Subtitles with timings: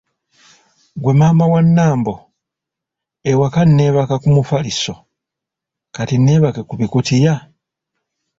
[1.01, 2.15] Gwe maama wa Nambo,
[3.29, 4.93] ewaka nebaka ku mufaliso
[5.95, 7.33] kati nebake ku bikutiya?”